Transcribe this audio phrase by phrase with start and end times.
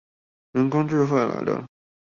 [0.53, 1.67] 人工智慧來了